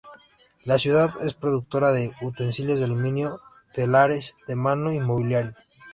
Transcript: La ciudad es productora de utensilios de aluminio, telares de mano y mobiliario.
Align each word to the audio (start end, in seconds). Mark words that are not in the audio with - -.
La 0.63 0.79
ciudad 0.79 1.11
es 1.23 1.35
productora 1.35 1.91
de 1.91 2.11
utensilios 2.23 2.79
de 2.79 2.85
aluminio, 2.85 3.39
telares 3.71 4.35
de 4.47 4.55
mano 4.55 4.91
y 4.91 4.99
mobiliario. 4.99 5.53